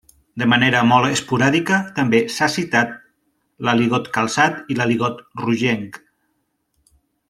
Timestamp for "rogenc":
5.47-6.05